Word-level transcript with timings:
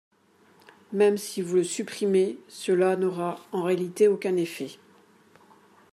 Même 0.93 1.15
si 1.17 1.43
vous 1.43 1.57
le 1.57 1.63
supprimez, 1.63 2.39
cela 2.47 2.95
n’aura 2.95 3.37
en 3.51 3.61
réalité 3.61 4.07
aucun 4.07 4.35
effet. 4.35 4.79